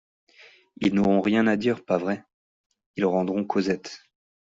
[0.77, 2.23] Ils n'auront rien à dire, pas vrai?
[2.95, 4.01] Ils rendront Cosette.